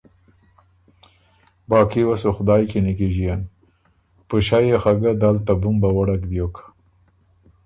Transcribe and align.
باقي 1.69 2.01
وه 2.07 2.15
سو 2.21 2.29
خدایٛ 2.37 2.65
کی 2.69 2.79
نیکیݫِن۔ 2.85 3.41
پُݭئ 4.27 4.63
يې 4.69 4.77
خه 4.83 4.93
ګه 5.01 5.11
دل 5.21 5.35
ته 5.45 5.53
بُمبه 5.61 5.89
وړک 5.95 6.21
بیوک، 6.29 6.55